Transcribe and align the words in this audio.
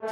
No 0.00 0.06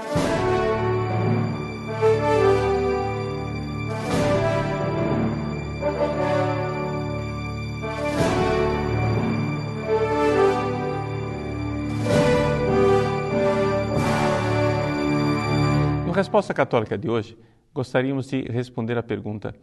Resposta 16.13 16.53
Católica 16.53 16.99
de 16.99 17.09
hoje, 17.09 17.39
gostaríamos 17.73 18.27
de 18.27 18.43
responder 18.43 18.99
à 18.99 19.05
pergunta 19.05 19.55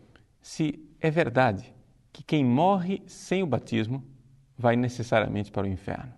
se 0.41 0.89
é 1.01 1.11
verdade 1.11 1.75
que 2.13 2.23
quem 2.23 2.45
morre 2.45 3.03
sem 3.05 3.43
o 3.43 3.45
batismo 3.45 4.01
vai 4.57 4.77
necessariamente 4.77 5.51
para 5.51 5.67
o 5.67 5.69
inferno. 5.69 6.13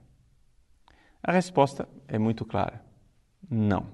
A 1.24 1.32
resposta 1.32 1.90
é 2.08 2.20
muito 2.20 2.46
clara: 2.46 2.86
não. 3.50 3.88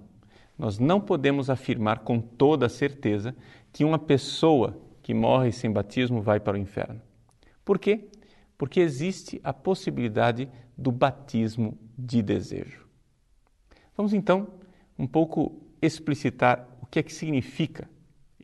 Nós 0.58 0.78
não 0.78 1.02
podemos 1.02 1.50
afirmar 1.50 2.00
com 2.00 2.20
toda 2.20 2.70
certeza 2.70 3.36
que 3.74 3.84
uma 3.84 3.98
pessoa 3.98 4.80
que 5.02 5.14
morre 5.14 5.52
sem 5.52 5.72
batismo 5.72 6.22
vai 6.22 6.40
para 6.40 6.58
o 6.58 6.60
inferno. 6.60 7.02
Por 7.66 7.80
quê? 7.80 8.10
Porque 8.58 8.80
existe 8.80 9.42
a 9.44 9.54
possibilidade 9.54 10.48
do 10.78 10.92
batismo 10.92 11.78
de 11.98 12.22
desejo. 12.22 12.86
Vamos 13.96 14.14
então 14.14 14.48
um 14.98 15.08
pouco 15.08 15.62
explicitar 15.82 16.68
o 16.82 16.86
que 16.86 17.00
é 17.00 17.04
que 17.04 17.14
significa 17.14 17.90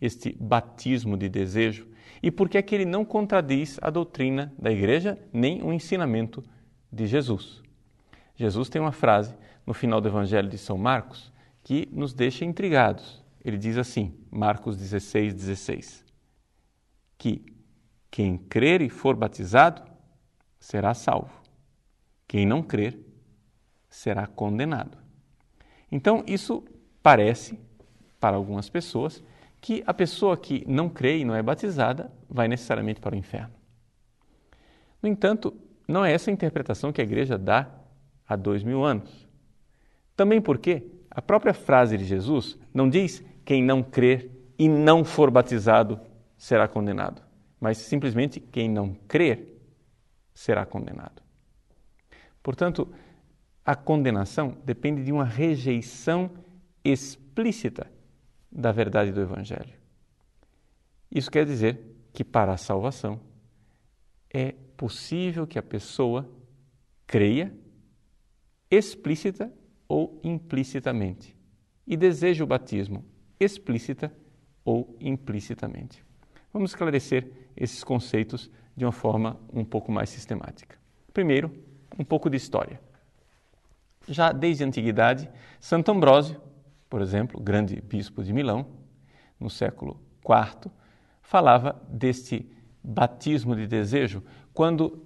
este 0.02 0.36
batismo 0.40 1.18
de 1.18 1.30
desejo 1.30 1.88
e 2.22 2.32
por 2.32 2.50
que 2.50 2.58
é 2.58 2.62
que 2.62 2.74
ele 2.74 2.86
não 2.86 3.06
contradiz 3.06 3.78
a 3.82 3.90
doutrina 3.90 4.54
da 4.58 4.72
igreja 4.72 5.20
nem 5.32 5.62
o 5.62 5.72
ensinamento 5.72 6.44
de 6.92 7.06
Jesus. 7.06 7.62
Jesus 8.36 8.70
tem 8.70 8.82
uma 8.82 8.92
frase 8.92 9.36
no 9.68 9.74
final 9.74 10.00
do 10.00 10.08
Evangelho 10.08 10.50
de 10.50 10.58
São 10.58 10.78
Marcos 10.78 11.32
que 11.62 11.90
nos 11.92 12.14
deixa 12.14 12.46
intrigados. 12.46 13.22
Ele 13.44 13.58
diz 13.58 13.78
assim, 13.78 14.18
Marcos 14.32 14.78
16, 14.78 15.34
16, 15.34 16.06
que 17.18 17.46
quem 18.10 18.38
crer 18.38 18.82
e 18.82 18.90
for 18.90 19.18
batizado 19.18 19.84
será 20.58 20.94
salvo, 20.94 21.42
quem 22.26 22.46
não 22.46 22.64
crer 22.64 22.98
será 23.90 24.26
condenado. 24.26 24.98
Então, 25.92 26.24
isso 26.26 26.64
parece, 27.04 27.60
para 28.20 28.38
algumas 28.38 28.70
pessoas, 28.70 29.22
que 29.60 29.84
a 29.86 29.94
pessoa 29.94 30.38
que 30.38 30.64
não 30.68 30.90
crê 30.90 31.20
e 31.20 31.26
não 31.26 31.36
é 31.36 31.44
batizada 31.44 32.12
vai 32.30 32.48
necessariamente 32.48 33.02
para 33.02 33.16
o 33.16 33.18
inferno. 33.18 33.54
No 35.02 35.10
entanto, 35.10 35.54
não 35.88 36.06
é 36.06 36.14
essa 36.14 36.30
a 36.30 36.34
interpretação 36.34 36.92
que 36.92 37.02
a 37.02 37.04
igreja 37.04 37.38
dá 37.38 37.70
há 38.28 38.36
dois 38.36 38.64
mil 38.64 38.84
anos. 38.84 39.27
Também 40.18 40.42
porque 40.42 40.84
a 41.12 41.22
própria 41.22 41.54
frase 41.54 41.96
de 41.96 42.04
Jesus 42.04 42.58
não 42.74 42.90
diz 42.90 43.24
quem 43.46 43.64
não 43.64 43.84
crer 43.84 44.32
e 44.58 44.68
não 44.68 45.06
for 45.06 45.30
batizado 45.30 46.02
será 46.36 46.68
condenado, 46.68 47.22
mas 47.60 47.78
simplesmente 47.78 48.40
quem 48.40 48.68
não 48.68 48.96
crer 49.08 49.62
será 50.34 50.66
condenado. 50.66 51.22
Portanto, 52.42 52.92
a 53.64 53.76
condenação 53.76 54.58
depende 54.66 55.04
de 55.04 55.12
uma 55.12 55.24
rejeição 55.24 56.32
explícita 56.84 57.92
da 58.52 58.72
verdade 58.72 59.12
do 59.12 59.22
Evangelho. 59.22 59.76
Isso 61.12 61.30
quer 61.30 61.46
dizer 61.46 61.80
que 62.12 62.24
para 62.24 62.54
a 62.54 62.58
salvação 62.58 63.20
é 64.30 64.54
possível 64.76 65.46
que 65.46 65.60
a 65.60 65.64
pessoa 65.64 66.28
creia 67.06 67.54
explícita 68.72 69.52
ou 69.88 70.20
implicitamente 70.24 71.36
e 71.86 71.96
deseje 71.96 72.44
o 72.44 72.48
batismo 72.48 73.04
explícita 73.40 74.12
ou 74.66 74.98
implicitamente. 75.00 76.04
Vamos 76.52 76.72
esclarecer 76.72 77.32
esses 77.56 77.84
conceitos 77.84 78.50
de 78.76 78.86
uma 78.86 78.92
forma 78.92 79.40
um 79.54 79.64
pouco 79.64 79.92
mais 79.92 80.10
sistemática. 80.10 80.78
Primeiro, 81.14 81.52
um 81.98 82.04
pouco 82.04 82.30
de 82.30 82.38
história. 82.38 82.80
Já 84.08 84.32
desde 84.32 84.64
a 84.64 84.68
antiguidade, 84.68 85.30
Santo 85.60 85.92
Ambrósio 85.92 86.42
por 86.90 87.02
exemplo, 87.02 87.40
grande 87.40 87.82
bispo 87.82 88.24
de 88.24 88.34
Milão, 88.34 88.66
no 89.40 89.50
século 89.50 90.00
IV, 90.24 90.72
falava 91.22 91.82
deste 91.90 92.50
batismo 92.84 93.56
de 93.56 93.68
desejo 93.68 94.24
quando, 94.54 95.06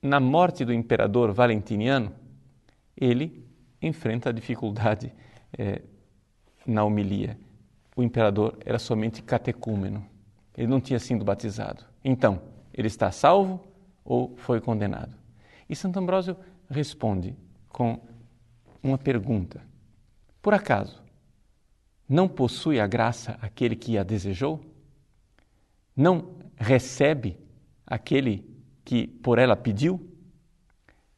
na 0.00 0.20
morte 0.20 0.64
do 0.64 0.72
imperador 0.72 1.32
Valentiniano, 1.32 2.12
ele 2.96 3.44
enfrenta 3.82 4.30
a 4.30 4.32
dificuldade 4.32 5.12
é, 5.58 5.82
na 6.66 6.84
homilia. 6.84 7.38
O 7.96 8.02
imperador 8.02 8.58
era 8.64 8.78
somente 8.78 9.22
catecúmeno, 9.22 10.06
ele 10.56 10.66
não 10.66 10.80
tinha 10.80 10.98
sido 10.98 11.24
batizado. 11.24 11.84
Então, 12.04 12.40
ele 12.72 12.88
está 12.88 13.10
salvo 13.10 13.60
ou 14.04 14.34
foi 14.36 14.60
condenado? 14.60 15.14
E 15.68 15.76
Santo 15.76 15.98
Ambrósio 15.98 16.36
responde 16.70 17.36
com 17.68 18.00
uma 18.82 18.98
pergunta: 18.98 19.60
Por 20.40 20.54
acaso, 20.54 21.02
não 22.08 22.28
possui 22.28 22.80
a 22.80 22.86
graça 22.86 23.38
aquele 23.40 23.76
que 23.76 23.96
a 23.96 24.02
desejou? 24.02 24.60
Não 25.96 26.36
recebe 26.56 27.38
aquele 27.86 28.46
que 28.84 29.06
por 29.06 29.38
ela 29.38 29.56
pediu? 29.56 30.08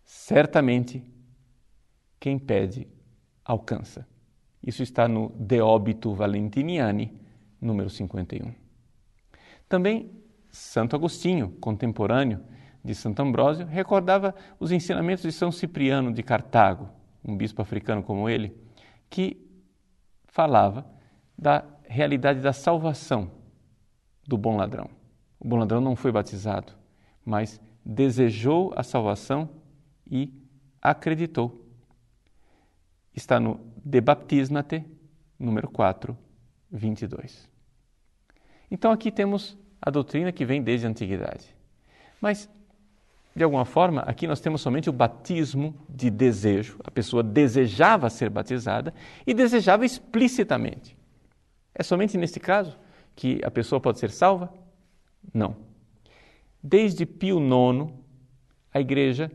Certamente, 0.04 1.02
quem 2.24 2.38
pede, 2.38 2.88
alcança. 3.44 4.08
Isso 4.66 4.82
está 4.82 5.06
no 5.06 5.28
De 5.38 5.60
Obito 5.60 6.14
Valentiniani, 6.14 7.12
número 7.60 7.90
51. 7.90 8.50
Também 9.68 10.10
Santo 10.48 10.96
Agostinho, 10.96 11.50
contemporâneo 11.60 12.42
de 12.82 12.94
Santo 12.94 13.20
Ambrósio, 13.20 13.66
recordava 13.66 14.34
os 14.58 14.72
ensinamentos 14.72 15.22
de 15.22 15.32
São 15.32 15.52
Cipriano 15.52 16.10
de 16.14 16.22
Cartago, 16.22 16.88
um 17.22 17.36
bispo 17.36 17.60
africano 17.60 18.02
como 18.02 18.26
ele, 18.26 18.56
que 19.10 19.46
falava 20.24 20.86
da 21.36 21.62
realidade 21.86 22.40
da 22.40 22.54
salvação 22.54 23.32
do 24.26 24.38
bom 24.38 24.56
ladrão. 24.56 24.88
O 25.38 25.46
bom 25.46 25.56
ladrão 25.58 25.82
não 25.82 25.94
foi 25.94 26.10
batizado, 26.10 26.72
mas 27.22 27.60
desejou 27.84 28.72
a 28.74 28.82
salvação 28.82 29.46
e 30.10 30.32
acreditou. 30.80 31.63
Está 33.14 33.38
no 33.38 33.60
De 33.84 34.00
Baptismate, 34.00 34.84
número 35.38 35.68
4, 35.70 36.16
22. 36.70 37.48
Então 38.70 38.90
aqui 38.90 39.12
temos 39.12 39.56
a 39.80 39.90
doutrina 39.90 40.32
que 40.32 40.44
vem 40.44 40.62
desde 40.62 40.86
a 40.86 40.90
antiguidade. 40.90 41.54
Mas, 42.20 42.48
de 43.36 43.44
alguma 43.44 43.64
forma, 43.64 44.00
aqui 44.00 44.26
nós 44.26 44.40
temos 44.40 44.62
somente 44.62 44.90
o 44.90 44.92
batismo 44.92 45.76
de 45.88 46.10
desejo. 46.10 46.80
A 46.82 46.90
pessoa 46.90 47.22
desejava 47.22 48.10
ser 48.10 48.30
batizada 48.30 48.92
e 49.26 49.34
desejava 49.34 49.84
explicitamente. 49.84 50.96
É 51.74 51.82
somente 51.82 52.16
neste 52.16 52.40
caso 52.40 52.78
que 53.14 53.40
a 53.44 53.50
pessoa 53.50 53.80
pode 53.80 53.98
ser 53.98 54.10
salva? 54.10 54.52
Não. 55.32 55.56
Desde 56.62 57.04
Pio 57.04 57.38
IX, 57.38 57.92
a 58.72 58.80
Igreja 58.80 59.30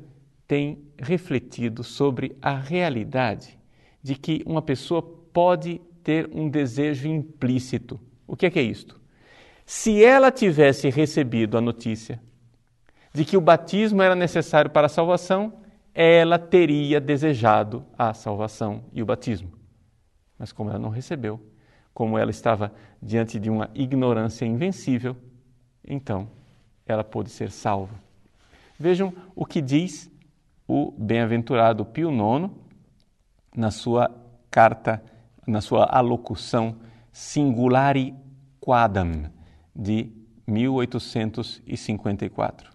tem 0.47 0.83
refletido 0.97 1.83
sobre 1.83 2.35
a 2.41 2.55
realidade 2.55 3.58
de 4.01 4.15
que 4.15 4.41
uma 4.45 4.61
pessoa 4.61 5.01
pode 5.01 5.81
ter 6.03 6.29
um 6.33 6.49
desejo 6.49 7.07
implícito. 7.07 7.99
O 8.27 8.35
que 8.35 8.45
é, 8.45 8.49
que 8.49 8.59
é 8.59 8.63
isto? 8.63 8.99
Se 9.65 10.03
ela 10.03 10.31
tivesse 10.31 10.89
recebido 10.89 11.57
a 11.57 11.61
notícia 11.61 12.19
de 13.13 13.25
que 13.25 13.37
o 13.37 13.41
batismo 13.41 14.01
era 14.01 14.15
necessário 14.15 14.71
para 14.71 14.87
a 14.87 14.89
salvação, 14.89 15.53
ela 15.93 16.39
teria 16.39 16.99
desejado 16.99 17.85
a 17.97 18.13
salvação 18.13 18.83
e 18.93 19.01
o 19.01 19.05
batismo. 19.05 19.51
Mas 20.37 20.51
como 20.51 20.69
ela 20.69 20.79
não 20.79 20.89
recebeu, 20.89 21.39
como 21.93 22.17
ela 22.17 22.31
estava 22.31 22.71
diante 23.01 23.39
de 23.39 23.49
uma 23.49 23.69
ignorância 23.73 24.45
invencível, 24.45 25.15
então 25.85 26.29
ela 26.85 27.03
pôde 27.03 27.29
ser 27.29 27.51
salva. 27.51 27.95
Vejam 28.79 29.13
o 29.35 29.45
que 29.45 29.61
diz 29.61 30.09
o 30.67 30.91
bem-aventurado 30.97 31.83
Pio 31.85 32.09
IX 32.09 32.49
na 33.55 33.71
sua 33.71 34.11
carta, 34.49 35.03
na 35.45 35.61
sua 35.61 35.85
alocução 35.85 36.75
Singulari 37.11 38.15
Quadam 38.59 39.29
de 39.75 40.11
1854. 40.47 42.71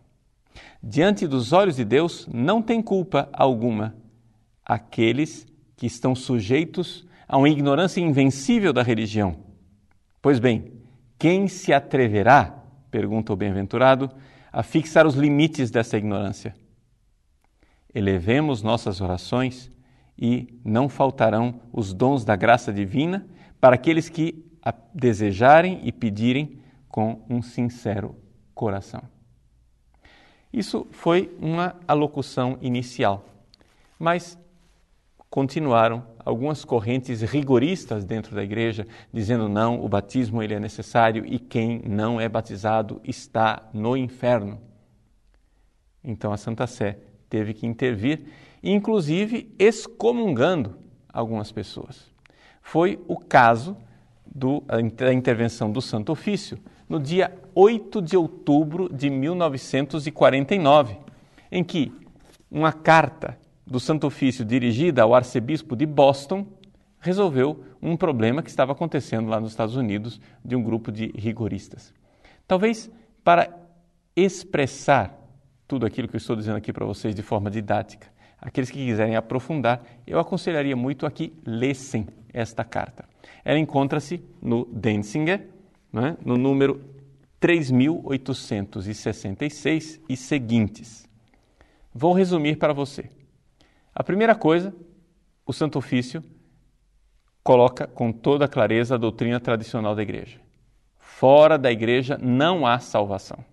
Diante 0.82 1.26
dos 1.26 1.52
olhos 1.52 1.76
de 1.76 1.84
Deus 1.84 2.26
não 2.32 2.62
tem 2.62 2.82
culpa 2.82 3.28
alguma 3.32 3.94
aqueles 4.64 5.46
que 5.76 5.86
estão 5.86 6.14
sujeitos 6.14 7.04
a 7.26 7.36
uma 7.36 7.48
ignorância 7.48 8.00
invencível 8.00 8.72
da 8.72 8.82
religião. 8.82 9.36
Pois 10.22 10.38
bem, 10.38 10.72
quem 11.18 11.48
se 11.48 11.72
atreverá, 11.72 12.62
pergunta 12.90 13.32
o 13.32 13.36
bem-aventurado, 13.36 14.10
a 14.52 14.62
fixar 14.62 15.06
os 15.06 15.14
limites 15.14 15.70
dessa 15.70 15.96
ignorância? 15.96 16.54
Elevemos 17.94 18.62
nossas 18.62 19.00
orações 19.00 19.70
e 20.18 20.60
não 20.64 20.88
faltarão 20.88 21.60
os 21.72 21.92
dons 21.92 22.24
da 22.24 22.36
graça 22.36 22.72
divina 22.72 23.26
para 23.60 23.74
aqueles 23.74 24.08
que 24.08 24.44
a 24.62 24.72
desejarem 24.94 25.80
e 25.84 25.92
pedirem 25.92 26.58
com 26.88 27.22
um 27.28 27.42
sincero 27.42 28.16
coração. 28.54 29.02
Isso 30.52 30.86
foi 30.92 31.36
uma 31.40 31.76
alocução 31.88 32.56
inicial, 32.62 33.26
mas 33.98 34.38
continuaram 35.28 36.06
algumas 36.24 36.64
correntes 36.64 37.20
rigoristas 37.20 38.04
dentro 38.04 38.36
da 38.36 38.44
igreja 38.44 38.86
dizendo 39.12 39.48
não, 39.48 39.84
o 39.84 39.88
batismo 39.88 40.40
ele 40.40 40.54
é 40.54 40.60
necessário 40.60 41.26
e 41.26 41.40
quem 41.40 41.80
não 41.80 42.20
é 42.20 42.28
batizado 42.28 43.00
está 43.02 43.68
no 43.74 43.96
inferno. 43.96 44.60
Então 46.04 46.32
a 46.32 46.36
Santa 46.36 46.68
Sé 46.68 46.98
teve 47.28 47.52
que 47.52 47.66
intervir, 47.66 48.26
inclusive 48.72 49.54
excomungando 49.58 50.78
algumas 51.12 51.52
pessoas. 51.52 52.10
Foi 52.62 52.98
o 53.06 53.16
caso 53.16 53.76
do, 54.26 54.62
da 54.96 55.12
intervenção 55.12 55.70
do 55.70 55.82
Santo 55.82 56.10
Ofício 56.10 56.58
no 56.88 56.98
dia 56.98 57.32
8 57.54 58.00
de 58.02 58.16
outubro 58.16 58.88
de 58.92 59.10
1949, 59.10 60.96
em 61.52 61.62
que 61.62 61.92
uma 62.50 62.72
carta 62.72 63.38
do 63.66 63.78
Santo 63.78 64.06
Ofício 64.06 64.44
dirigida 64.44 65.02
ao 65.02 65.14
arcebispo 65.14 65.76
de 65.76 65.86
Boston 65.86 66.46
resolveu 67.00 67.62
um 67.82 67.96
problema 67.96 68.42
que 68.42 68.48
estava 68.48 68.72
acontecendo 68.72 69.28
lá 69.28 69.38
nos 69.38 69.50
Estados 69.50 69.76
Unidos 69.76 70.20
de 70.42 70.56
um 70.56 70.62
grupo 70.62 70.90
de 70.90 71.12
rigoristas. 71.16 71.92
Talvez 72.46 72.90
para 73.22 73.48
expressar 74.16 75.18
tudo 75.66 75.86
aquilo 75.86 76.08
que 76.08 76.16
eu 76.16 76.18
estou 76.18 76.36
dizendo 76.36 76.56
aqui 76.56 76.72
para 76.72 76.86
vocês 76.86 77.14
de 77.14 77.22
forma 77.22 77.50
didática, 77.50 78.13
aqueles 78.40 78.70
que 78.70 78.84
quiserem 78.84 79.16
aprofundar, 79.16 79.82
eu 80.06 80.18
aconselharia 80.18 80.76
muito 80.76 81.06
a 81.06 81.10
que 81.10 81.32
lessem 81.44 82.06
esta 82.32 82.64
carta. 82.64 83.04
Ela 83.44 83.58
encontra-se 83.58 84.22
no 84.42 84.64
Denzinger, 84.66 85.48
né, 85.92 86.16
no 86.24 86.36
número 86.36 86.80
3866 87.38 90.00
e 90.08 90.16
seguintes. 90.16 91.08
Vou 91.92 92.12
resumir 92.12 92.56
para 92.56 92.72
você. 92.72 93.10
A 93.94 94.02
primeira 94.02 94.34
coisa, 94.34 94.74
o 95.46 95.52
Santo 95.52 95.78
Ofício 95.78 96.22
coloca 97.42 97.86
com 97.86 98.10
toda 98.10 98.48
clareza 98.48 98.94
a 98.94 98.98
doutrina 98.98 99.38
tradicional 99.38 99.94
da 99.94 100.02
igreja. 100.02 100.40
Fora 100.98 101.56
da 101.56 101.70
igreja 101.70 102.18
não 102.20 102.66
há 102.66 102.78
salvação. 102.78 103.44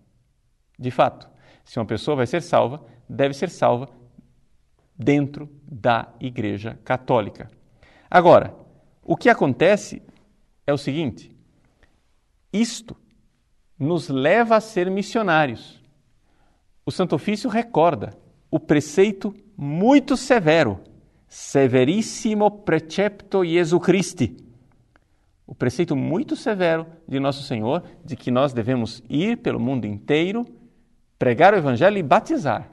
De 0.80 0.89
fato, 0.89 1.30
se 1.63 1.78
uma 1.78 1.86
pessoa 1.86 2.18
vai 2.18 2.25
ser 2.25 2.42
salva, 2.42 2.83
deve 3.07 3.36
ser 3.36 3.50
salva 3.50 3.88
dentro 5.03 5.50
da 5.63 6.13
igreja 6.19 6.80
católica. 6.83 7.50
Agora, 8.09 8.56
o 9.03 9.18
que 9.18 9.30
acontece 9.30 10.01
é 10.65 10.71
o 10.71 10.77
seguinte: 10.77 11.36
isto 12.53 12.95
nos 13.80 14.09
leva 14.09 14.57
a 14.57 14.62
ser 14.62 14.92
missionários. 14.92 15.81
O 16.86 16.92
Santo 16.92 17.15
Ofício 17.15 17.50
recorda 17.50 18.12
o 18.50 18.59
preceito 18.59 19.33
muito 19.57 20.15
severo, 20.15 20.80
severissimo 21.27 22.51
precepto 22.51 23.45
Jesu 23.45 23.80
Christi. 23.80 24.38
O 25.47 25.56
preceito 25.56 25.95
muito 25.95 26.36
severo 26.36 26.86
de 27.07 27.19
Nosso 27.19 27.44
Senhor 27.44 27.83
de 28.06 28.15
que 28.15 28.31
nós 28.31 28.54
devemos 28.54 29.04
ir 29.09 29.38
pelo 29.38 29.59
mundo 29.59 29.86
inteiro, 29.86 30.45
pregar 31.18 31.54
o 31.54 31.57
Evangelho 31.57 31.97
e 31.97 32.04
batizar. 32.04 32.69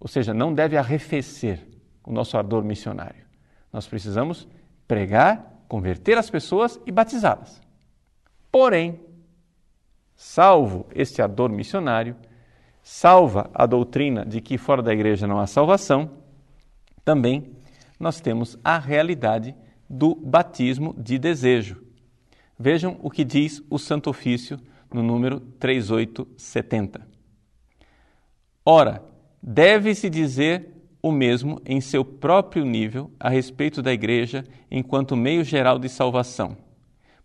Ou 0.00 0.08
seja, 0.08 0.32
não 0.32 0.54
deve 0.54 0.78
arrefecer 0.78 1.60
o 2.02 2.12
nosso 2.12 2.36
ardor 2.36 2.64
missionário. 2.64 3.24
Nós 3.70 3.86
precisamos 3.86 4.48
pregar, 4.88 5.62
converter 5.68 6.16
as 6.16 6.30
pessoas 6.30 6.80
e 6.86 6.90
batizá-las. 6.90 7.60
Porém, 8.50 8.98
salvo 10.16 10.86
este 10.94 11.20
ardor 11.20 11.50
missionário, 11.50 12.16
salva 12.82 13.50
a 13.54 13.66
doutrina 13.66 14.24
de 14.24 14.40
que 14.40 14.58
fora 14.58 14.82
da 14.82 14.92
igreja 14.92 15.26
não 15.26 15.38
há 15.38 15.46
salvação, 15.46 16.10
também 17.04 17.54
nós 17.98 18.20
temos 18.20 18.58
a 18.64 18.78
realidade 18.78 19.54
do 19.88 20.14
batismo 20.14 20.94
de 20.96 21.18
desejo. 21.18 21.82
Vejam 22.58 22.98
o 23.02 23.10
que 23.10 23.24
diz 23.24 23.62
o 23.68 23.78
Santo 23.78 24.10
Ofício 24.10 24.58
no 24.92 25.02
número 25.02 25.40
3870. 25.40 27.06
Ora, 28.64 29.02
deve-se 29.42 30.10
dizer 30.10 30.68
o 31.02 31.10
mesmo 31.10 31.60
em 31.64 31.80
seu 31.80 32.04
próprio 32.04 32.64
nível 32.64 33.10
a 33.18 33.28
respeito 33.28 33.82
da 33.82 33.92
igreja 33.92 34.44
enquanto 34.70 35.16
meio 35.16 35.42
geral 35.44 35.78
de 35.78 35.88
salvação 35.88 36.56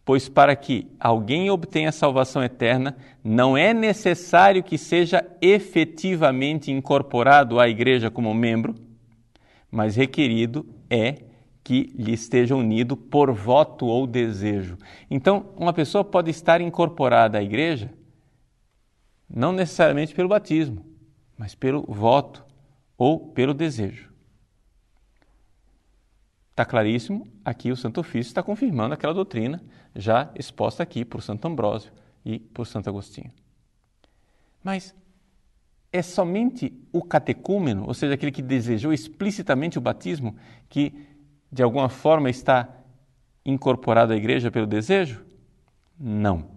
Pois 0.05 0.29
para 0.29 0.55
que 0.55 0.87
alguém 0.99 1.49
obtenha 1.49 1.91
salvação 1.91 2.43
eterna, 2.43 2.95
não 3.23 3.57
é 3.57 3.73
necessário 3.73 4.61
que 4.61 4.77
seja 4.77 5.25
efetivamente 5.41 6.71
incorporado 6.71 7.59
à 7.59 7.67
igreja 7.67 8.11
como 8.11 8.31
membro, 8.31 8.75
mas 9.71 9.95
requerido 9.95 10.63
é 10.91 11.15
que 11.63 11.91
lhe 11.97 12.13
esteja 12.13 12.55
unido 12.55 12.95
por 12.95 13.31
voto 13.31 13.87
ou 13.87 14.05
desejo. 14.05 14.77
Então, 15.09 15.47
uma 15.57 15.73
pessoa 15.73 16.03
pode 16.03 16.29
estar 16.29 16.61
incorporada 16.61 17.39
à 17.39 17.43
igreja 17.43 17.91
não 19.27 19.51
necessariamente 19.51 20.13
pelo 20.13 20.29
batismo, 20.29 20.85
mas 21.37 21.55
pelo 21.55 21.83
voto 21.83 22.45
ou 22.97 23.19
pelo 23.29 23.53
desejo. 23.53 24.11
Está 26.51 26.63
claríssimo, 26.63 27.27
aqui 27.43 27.71
o 27.71 27.75
Santo 27.75 27.99
Ofício 27.99 28.29
está 28.29 28.41
confirmando 28.41 28.93
aquela 28.93 29.13
doutrina 29.13 29.61
já 29.93 30.31
exposta 30.35 30.81
aqui 30.81 31.03
por 31.03 31.21
Santo 31.21 31.45
Ambrósio 31.47 31.91
e 32.23 32.39
por 32.39 32.65
Santo 32.65 32.89
Agostinho. 32.89 33.31
Mas 34.63 34.95
é 35.91 36.01
somente 36.01 36.73
o 36.91 37.01
catecúmeno, 37.01 37.85
ou 37.85 37.93
seja, 37.93 38.13
aquele 38.13 38.31
que 38.31 38.41
desejou 38.41 38.93
explicitamente 38.93 39.77
o 39.77 39.81
batismo, 39.81 40.35
que 40.69 41.07
de 41.51 41.61
alguma 41.61 41.89
forma 41.89 42.29
está 42.29 42.67
incorporado 43.45 44.11
à 44.13 44.15
igreja 44.15 44.49
pelo 44.49 44.65
desejo? 44.65 45.23
Não. 45.99 46.49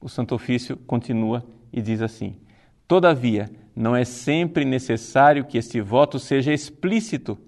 O 0.00 0.08
Santo 0.08 0.34
Ofício 0.34 0.76
continua 0.76 1.44
e 1.72 1.82
diz 1.82 2.00
assim: 2.00 2.36
Todavia, 2.88 3.50
não 3.74 3.94
é 3.94 4.04
sempre 4.04 4.64
necessário 4.64 5.44
que 5.44 5.58
este 5.58 5.80
voto 5.80 6.18
seja 6.18 6.52
explícito 6.52 7.38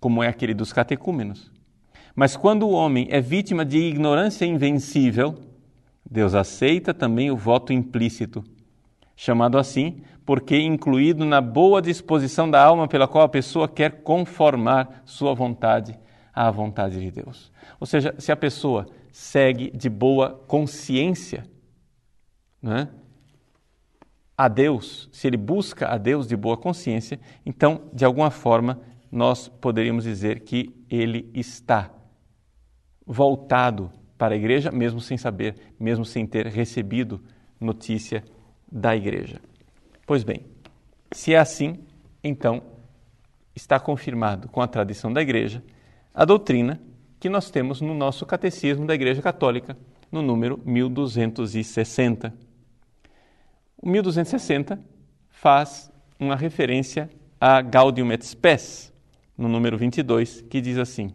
como 0.00 0.22
é 0.22 0.28
aquele 0.28 0.54
dos 0.54 0.72
catecúmenos. 0.72 1.50
Mas 2.14 2.36
quando 2.36 2.64
o 2.64 2.72
homem 2.72 3.06
é 3.10 3.20
vítima 3.20 3.64
de 3.64 3.78
ignorância 3.78 4.44
invencível, 4.44 5.36
Deus 6.08 6.34
aceita 6.34 6.92
também 6.92 7.30
o 7.30 7.36
voto 7.36 7.72
implícito, 7.72 8.42
chamado 9.14 9.58
assim 9.58 10.02
porque 10.28 10.58
incluído 10.58 11.24
na 11.24 11.40
boa 11.40 11.80
disposição 11.80 12.50
da 12.50 12.62
alma 12.62 12.86
pela 12.86 13.08
qual 13.08 13.24
a 13.24 13.28
pessoa 13.30 13.66
quer 13.66 14.02
conformar 14.02 15.00
sua 15.06 15.32
vontade 15.32 15.98
à 16.34 16.50
vontade 16.50 17.00
de 17.00 17.10
Deus. 17.10 17.50
Ou 17.80 17.86
seja, 17.86 18.14
se 18.18 18.30
a 18.30 18.36
pessoa 18.36 18.86
segue 19.10 19.70
de 19.70 19.88
boa 19.88 20.44
consciência 20.46 21.46
né, 22.60 22.88
a 24.38 24.46
Deus, 24.46 25.08
se 25.10 25.26
ele 25.26 25.36
busca 25.36 25.88
a 25.88 25.98
Deus 25.98 26.28
de 26.28 26.36
boa 26.36 26.56
consciência, 26.56 27.18
então, 27.44 27.90
de 27.92 28.04
alguma 28.04 28.30
forma, 28.30 28.80
nós 29.10 29.48
poderíamos 29.48 30.04
dizer 30.04 30.40
que 30.40 30.72
ele 30.88 31.28
está 31.34 31.90
voltado 33.04 33.90
para 34.16 34.34
a 34.34 34.38
igreja, 34.38 34.70
mesmo 34.70 35.00
sem 35.00 35.18
saber, 35.18 35.56
mesmo 35.78 36.04
sem 36.04 36.24
ter 36.24 36.46
recebido 36.46 37.20
notícia 37.60 38.22
da 38.70 38.94
igreja. 38.94 39.40
Pois 40.06 40.22
bem, 40.22 40.46
se 41.10 41.34
é 41.34 41.38
assim, 41.38 41.80
então 42.22 42.62
está 43.56 43.80
confirmado 43.80 44.48
com 44.48 44.62
a 44.62 44.68
tradição 44.68 45.12
da 45.12 45.20
igreja 45.20 45.62
a 46.14 46.24
doutrina 46.24 46.80
que 47.18 47.28
nós 47.28 47.50
temos 47.50 47.80
no 47.80 47.94
nosso 47.94 48.24
catecismo 48.24 48.86
da 48.86 48.94
Igreja 48.94 49.20
Católica, 49.20 49.76
no 50.10 50.22
número 50.22 50.60
1260. 50.64 52.32
O 53.80 53.88
1260 53.88 54.78
faz 55.30 55.88
uma 56.18 56.34
referência 56.34 57.08
a 57.40 57.62
Gaudium 57.62 58.10
et 58.10 58.26
Spes, 58.26 58.92
no 59.36 59.48
número 59.48 59.78
22, 59.78 60.40
que 60.42 60.60
diz 60.60 60.76
assim: 60.78 61.14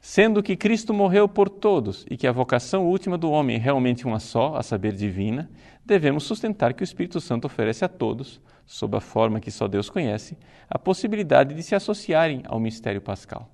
Sendo 0.00 0.42
que 0.42 0.56
Cristo 0.56 0.94
morreu 0.94 1.28
por 1.28 1.50
todos 1.50 2.06
e 2.10 2.16
que 2.16 2.26
a 2.26 2.32
vocação 2.32 2.86
última 2.86 3.18
do 3.18 3.30
homem 3.30 3.56
é 3.56 3.58
realmente 3.58 4.06
uma 4.06 4.18
só, 4.18 4.56
a 4.56 4.62
saber, 4.62 4.94
divina, 4.94 5.50
devemos 5.84 6.24
sustentar 6.24 6.72
que 6.72 6.82
o 6.82 6.84
Espírito 6.84 7.20
Santo 7.20 7.44
oferece 7.44 7.84
a 7.84 7.88
todos, 7.88 8.40
sob 8.64 8.96
a 8.96 9.00
forma 9.00 9.38
que 9.38 9.50
só 9.50 9.68
Deus 9.68 9.90
conhece, 9.90 10.38
a 10.66 10.78
possibilidade 10.78 11.54
de 11.54 11.62
se 11.62 11.74
associarem 11.74 12.42
ao 12.46 12.58
mistério 12.58 13.02
pascal, 13.02 13.50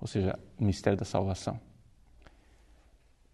ou 0.00 0.06
seja, 0.06 0.38
o 0.58 0.64
mistério 0.64 0.98
da 0.98 1.04
salvação. 1.04 1.60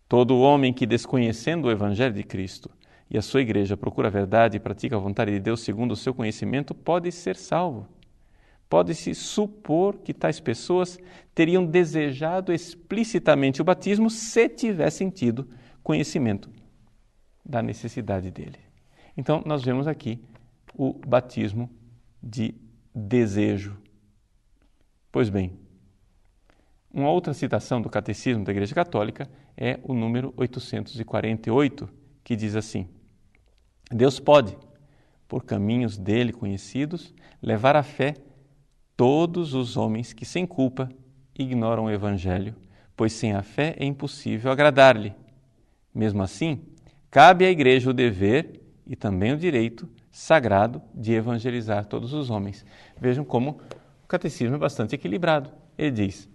Todo 0.09 0.41
homem 0.41 0.73
que, 0.73 0.85
desconhecendo 0.85 1.67
o 1.67 1.71
Evangelho 1.71 2.13
de 2.13 2.25
Cristo 2.25 2.69
e 3.11 3.19
a 3.19 3.23
sua 3.23 3.41
igreja, 3.41 3.77
procura 3.77 4.09
a 4.09 4.11
verdade 4.11 4.57
e 4.57 4.61
pratica 4.61 4.97
a 4.97 4.99
vontade 4.99 5.33
de 5.33 5.41
Deus 5.41 5.61
segundo 5.61 5.93
o 5.93 5.97
seu 5.97 6.15
conhecimento, 6.15 6.75
pode 6.75 7.11
ser 7.11 7.37
salvo 7.37 7.89
pode-se 8.71 9.13
supor 9.17 9.99
que 9.99 10.15
tais 10.15 10.39
pessoas 10.39 10.97
teriam 11.35 11.67
desejado 11.67 12.53
explicitamente 12.53 13.61
o 13.61 13.65
batismo 13.65 14.09
se 14.09 14.49
tivessem 14.49 15.11
tido 15.11 15.49
conhecimento 15.83 16.49
da 17.45 17.61
necessidade 17.61 18.31
dele. 18.31 18.61
Então, 19.17 19.43
nós 19.45 19.65
vemos 19.65 19.89
aqui 19.89 20.23
o 20.73 20.93
batismo 20.93 21.69
de 22.23 22.55
desejo. 22.95 23.77
Pois 25.11 25.29
bem, 25.29 25.59
uma 26.95 27.11
outra 27.11 27.35
citação 27.35 27.83
do 27.83 27.91
Catecismo 27.91 28.45
da 28.45 28.53
Igreja 28.53 28.75
Católica 28.75 29.29
é 29.57 29.81
o 29.83 29.95
número 29.95 30.33
848, 30.37 31.89
que 32.23 32.37
diz 32.37 32.55
assim: 32.55 32.89
Deus 33.91 34.21
pode, 34.21 34.57
por 35.27 35.45
caminhos 35.45 35.99
dele 35.99 36.33
conhecidos, 36.33 37.15
levar 37.43 37.77
à 37.77 37.83
fé 37.83 38.15
todos 38.97 39.55
os 39.55 39.77
homens 39.77 40.13
que, 40.13 40.25
sem 40.25 40.47
culpa, 40.47 40.89
ignoram 41.39 41.85
o 41.85 41.91
Evangelho, 41.91 42.55
pois 42.97 43.13
sem 43.13 43.33
a 43.33 43.43
fé 43.43 43.75
é 43.79 43.85
impossível 43.85 44.53
agradar-lhe. 44.53 45.15
Mesmo 45.95 46.23
assim, 46.23 46.61
cabe 47.11 47.45
à 47.45 47.51
Igreja 47.51 47.91
o 47.91 47.95
dever 47.95 48.61
e 48.87 48.95
também 48.95 49.33
o 49.33 49.37
direito 49.37 49.89
sagrado 50.11 50.83
de 50.95 51.13
evangelizar 51.13 51.87
todos 51.87 52.13
os 52.13 52.31
homens. 52.31 52.65
Vejam 53.01 53.25
como 53.25 53.61
o 54.05 54.07
catecismo 54.07 54.57
é 54.57 54.59
bastante 54.59 54.95
equilibrado. 54.95 55.51
Ele 55.79 55.91
diz: 55.91 56.29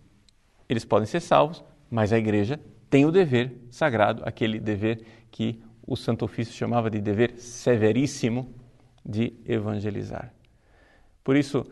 eles 0.68 0.84
podem 0.84 1.06
ser 1.06 1.20
salvos, 1.20 1.64
mas 1.90 2.12
a 2.12 2.18
Igreja 2.18 2.60
tem 2.90 3.06
o 3.06 3.12
dever 3.12 3.54
sagrado, 3.70 4.24
aquele 4.26 4.60
dever 4.60 5.04
que 5.32 5.62
o 5.86 5.96
Santo 5.96 6.26
Ofício 6.26 6.54
chamava 6.54 6.90
de 6.90 7.00
dever 7.00 7.38
severíssimo 7.38 8.54
de 9.06 9.34
evangelizar. 9.46 10.34
Por 11.24 11.36
isso, 11.36 11.66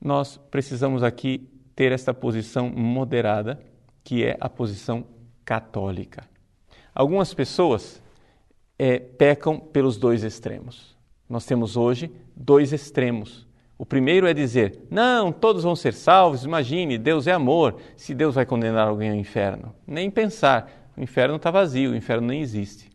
nós 0.00 0.36
precisamos 0.50 1.02
aqui 1.02 1.48
ter 1.74 1.92
esta 1.92 2.12
posição 2.12 2.68
moderada, 2.68 3.58
que 4.04 4.24
é 4.24 4.36
a 4.40 4.48
posição 4.48 5.04
católica. 5.44 6.28
Algumas 6.94 7.32
pessoas 7.32 8.02
é, 8.78 8.98
pecam 8.98 9.58
pelos 9.58 9.96
dois 9.96 10.22
extremos. 10.22 10.96
Nós 11.28 11.46
temos 11.46 11.76
hoje 11.76 12.10
dois 12.36 12.72
extremos. 12.72 13.46
O 13.78 13.86
primeiro 13.86 14.26
é 14.26 14.34
dizer: 14.34 14.80
não, 14.90 15.32
todos 15.32 15.62
vão 15.62 15.74
ser 15.74 15.94
salvos, 15.94 16.44
imagine, 16.44 16.98
Deus 16.98 17.26
é 17.26 17.32
amor, 17.32 17.80
se 17.96 18.14
Deus 18.14 18.34
vai 18.34 18.44
condenar 18.44 18.88
alguém 18.88 19.10
ao 19.10 19.16
inferno. 19.16 19.74
Nem 19.86 20.10
pensar, 20.10 20.81
o 20.96 21.02
inferno 21.02 21.36
está 21.36 21.50
vazio, 21.50 21.92
o 21.92 21.96
inferno 21.96 22.28
nem 22.28 22.40
existe. 22.40 22.90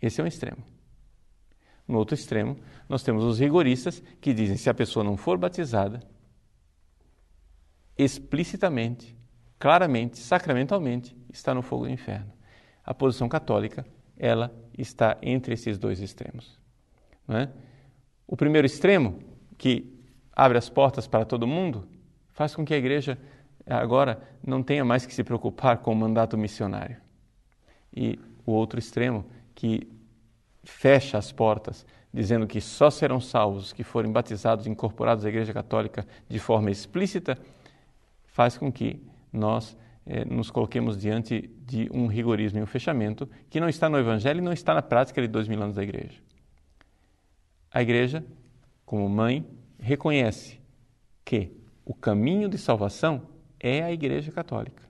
Esse 0.00 0.20
é 0.20 0.24
um 0.24 0.26
extremo. 0.26 0.62
No 1.86 1.98
outro 1.98 2.14
extremo, 2.14 2.56
nós 2.88 3.02
temos 3.02 3.24
os 3.24 3.38
rigoristas 3.38 4.02
que 4.20 4.34
dizem: 4.34 4.56
se 4.56 4.68
a 4.68 4.74
pessoa 4.74 5.04
não 5.04 5.16
for 5.16 5.38
batizada, 5.38 6.00
explicitamente, 7.96 9.16
claramente, 9.58 10.18
sacramentalmente, 10.18 11.16
está 11.32 11.54
no 11.54 11.62
fogo 11.62 11.84
do 11.84 11.90
inferno. 11.90 12.32
A 12.84 12.94
posição 12.94 13.28
católica, 13.28 13.86
ela 14.16 14.54
está 14.76 15.16
entre 15.22 15.54
esses 15.54 15.78
dois 15.78 16.00
extremos. 16.00 16.58
É? 17.28 17.48
O 18.26 18.36
primeiro 18.36 18.66
extremo, 18.66 19.18
que 19.58 19.96
abre 20.32 20.58
as 20.58 20.68
portas 20.68 21.06
para 21.06 21.24
todo 21.24 21.46
mundo, 21.46 21.88
faz 22.32 22.54
com 22.54 22.64
que 22.64 22.74
a 22.74 22.76
igreja 22.76 23.18
agora 23.74 24.20
não 24.44 24.62
tenha 24.62 24.84
mais 24.84 25.04
que 25.04 25.12
se 25.12 25.24
preocupar 25.24 25.78
com 25.78 25.92
o 25.92 25.96
mandato 25.96 26.38
missionário. 26.38 26.96
E 27.94 28.18
o 28.44 28.52
outro 28.52 28.78
extremo, 28.78 29.24
que 29.54 29.88
fecha 30.62 31.18
as 31.18 31.32
portas, 31.32 31.84
dizendo 32.12 32.46
que 32.46 32.60
só 32.60 32.90
serão 32.90 33.20
salvos 33.20 33.72
que 33.72 33.82
forem 33.82 34.10
batizados 34.10 34.66
e 34.66 34.70
incorporados 34.70 35.24
à 35.24 35.28
Igreja 35.28 35.52
Católica 35.52 36.06
de 36.28 36.38
forma 36.38 36.70
explícita, 36.70 37.38
faz 38.24 38.56
com 38.56 38.70
que 38.70 39.02
nós 39.32 39.76
eh, 40.06 40.24
nos 40.24 40.50
coloquemos 40.50 40.96
diante 40.96 41.50
de 41.66 41.90
um 41.92 42.06
rigorismo 42.06 42.58
e 42.58 42.62
um 42.62 42.66
fechamento 42.66 43.28
que 43.50 43.60
não 43.60 43.68
está 43.68 43.88
no 43.88 43.98
Evangelho 43.98 44.38
e 44.38 44.42
não 44.42 44.52
está 44.52 44.72
na 44.72 44.82
prática 44.82 45.20
de 45.20 45.28
dois 45.28 45.48
mil 45.48 45.62
anos 45.62 45.76
da 45.76 45.82
Igreja. 45.82 46.20
A 47.70 47.82
Igreja, 47.82 48.24
como 48.84 49.08
mãe, 49.08 49.44
reconhece 49.78 50.60
que 51.24 51.50
o 51.84 51.92
caminho 51.92 52.48
de 52.48 52.56
salvação 52.56 53.22
é 53.60 53.82
a 53.82 53.92
Igreja 53.92 54.30
Católica, 54.32 54.82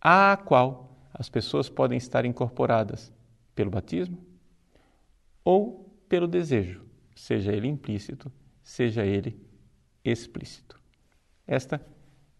à 0.00 0.36
qual 0.36 0.96
as 1.12 1.28
pessoas 1.28 1.68
podem 1.68 1.96
estar 1.96 2.24
incorporadas 2.24 3.12
pelo 3.54 3.70
batismo 3.70 4.18
ou 5.44 5.94
pelo 6.08 6.26
desejo, 6.26 6.84
seja 7.14 7.52
ele 7.52 7.68
implícito, 7.68 8.30
seja 8.62 9.04
ele 9.04 9.38
explícito. 10.04 10.80
Esta 11.46 11.80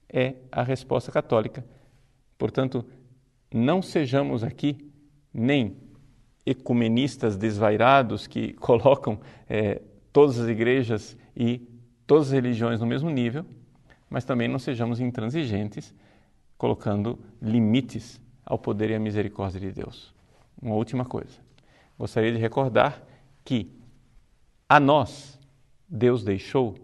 é 0.08 0.36
a 0.50 0.62
resposta 0.62 1.10
católica. 1.10 1.64
Portanto, 2.38 2.84
não 3.52 3.80
sejamos 3.82 4.42
aqui 4.42 4.92
nem 5.32 5.76
ecumenistas 6.46 7.36
desvairados 7.36 8.26
que 8.26 8.52
colocam 8.60 9.20
é, 9.48 9.80
todas 10.12 10.38
as 10.38 10.48
igrejas 10.48 11.16
e 11.36 11.62
todas 12.06 12.28
as 12.28 12.32
religiões 12.32 12.80
no 12.80 12.86
mesmo 12.86 13.10
nível, 13.10 13.44
mas 14.08 14.24
também 14.24 14.48
não 14.48 14.58
sejamos 14.58 15.00
intransigentes, 15.00 15.94
colocando 16.56 17.18
limites 17.40 18.20
ao 18.44 18.58
poder 18.58 18.90
e 18.90 18.94
à 18.94 18.98
misericórdia 18.98 19.60
de 19.60 19.72
Deus. 19.72 20.14
Uma 20.60 20.74
última 20.74 21.04
coisa. 21.04 21.40
Gostaria 21.98 22.32
de 22.32 22.38
recordar 22.38 23.02
que 23.44 23.70
a 24.68 24.78
nós 24.80 25.38
Deus 25.88 26.24
deixou 26.24 26.76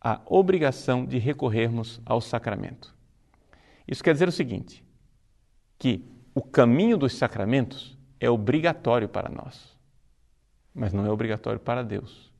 a 0.00 0.20
obrigação 0.26 1.04
de 1.04 1.18
recorrermos 1.18 2.00
ao 2.04 2.20
sacramento. 2.20 2.94
Isso 3.86 4.02
quer 4.02 4.12
dizer 4.12 4.28
o 4.28 4.32
seguinte: 4.32 4.84
que 5.78 6.04
o 6.34 6.42
caminho 6.42 6.96
dos 6.96 7.14
sacramentos 7.14 7.96
é 8.18 8.28
obrigatório 8.28 9.08
para 9.08 9.28
nós, 9.28 9.76
mas 10.74 10.92
não 10.92 11.06
é 11.06 11.10
obrigatório 11.10 11.60
para 11.60 11.82
Deus. 11.84 12.32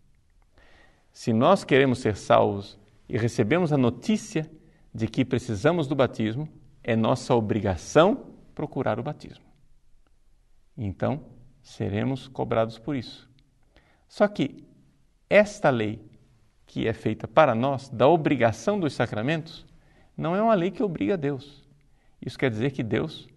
Se 1.13 1.33
nós 1.33 1.63
queremos 1.63 1.99
ser 1.99 2.17
salvos 2.17 2.79
e 3.13 3.19
recebemos 3.19 3.75
a 3.75 3.77
notícia 3.77 4.51
de 4.95 5.07
que 5.07 5.23
precisamos 5.23 5.87
do 5.87 5.95
batismo, 5.95 6.49
é 6.83 6.97
nossa 6.97 7.35
obrigação 7.35 8.25
procurar 8.55 8.99
o 8.99 9.03
batismo. 9.03 9.45
Então, 10.75 11.23
seremos 11.63 12.27
cobrados 12.27 12.79
por 12.79 12.97
isso. 12.97 13.29
Só 14.09 14.27
que 14.27 14.65
esta 15.29 15.69
lei 15.69 16.03
que 16.65 16.89
é 16.89 16.95
feita 16.95 17.29
para 17.29 17.55
nós, 17.55 17.91
da 17.91 18.09
obrigação 18.09 18.81
dos 18.81 18.95
sacramentos, 18.95 19.67
não 20.17 20.35
é 20.35 20.41
uma 20.41 20.55
lei 20.55 20.71
que 20.71 20.83
obriga 20.83 21.13
a 21.13 21.19
Deus. 21.19 21.69
Isso 22.19 22.39
quer 22.39 22.51
dizer 22.51 22.71
que 22.71 22.83
Deus 22.83 23.29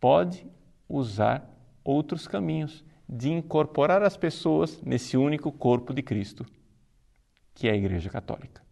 pode 0.00 0.46
usar 0.88 1.46
outros 1.84 2.26
caminhos 2.26 2.82
de 3.06 3.30
incorporar 3.30 4.02
as 4.02 4.16
pessoas 4.16 4.80
nesse 4.80 5.18
único 5.18 5.52
corpo 5.52 5.92
de 5.92 6.00
Cristo, 6.00 6.46
que 7.52 7.68
é 7.68 7.72
a 7.72 7.76
Igreja 7.76 8.08
Católica. 8.08 8.66